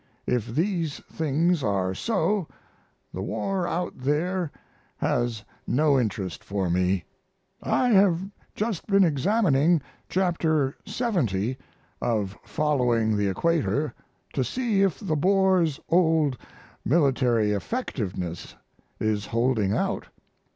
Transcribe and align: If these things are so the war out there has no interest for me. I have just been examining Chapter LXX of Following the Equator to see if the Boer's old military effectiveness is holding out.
If 0.25 0.47
these 0.55 0.97
things 1.11 1.61
are 1.61 1.93
so 1.93 2.47
the 3.13 3.21
war 3.21 3.67
out 3.67 3.99
there 3.99 4.51
has 4.97 5.43
no 5.67 5.99
interest 5.99 6.43
for 6.43 6.71
me. 6.71 7.03
I 7.61 7.89
have 7.89 8.27
just 8.55 8.87
been 8.87 9.03
examining 9.03 9.79
Chapter 10.09 10.75
LXX 10.87 11.55
of 12.01 12.35
Following 12.45 13.15
the 13.15 13.27
Equator 13.29 13.93
to 14.33 14.43
see 14.43 14.81
if 14.81 14.97
the 14.99 15.15
Boer's 15.15 15.79
old 15.87 16.35
military 16.83 17.51
effectiveness 17.51 18.55
is 18.99 19.27
holding 19.27 19.71
out. 19.71 20.07